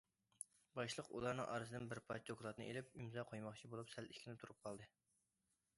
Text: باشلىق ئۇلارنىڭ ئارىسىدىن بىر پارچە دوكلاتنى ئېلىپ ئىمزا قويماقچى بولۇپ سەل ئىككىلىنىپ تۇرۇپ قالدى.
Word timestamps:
باشلىق 0.77 1.09
ئۇلارنىڭ 1.17 1.47
ئارىسىدىن 1.55 1.85
بىر 1.91 2.01
پارچە 2.07 2.25
دوكلاتنى 2.31 2.69
ئېلىپ 2.71 2.89
ئىمزا 3.01 3.27
قويماقچى 3.33 3.71
بولۇپ 3.75 3.95
سەل 3.97 4.13
ئىككىلىنىپ 4.13 4.45
تۇرۇپ 4.45 4.65
قالدى. 4.67 4.91